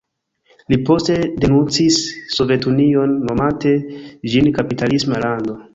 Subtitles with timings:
[0.71, 2.01] Li poste denuncis
[2.39, 3.79] Sovetunion nomante
[4.35, 5.63] ĝin kapitalisma lando.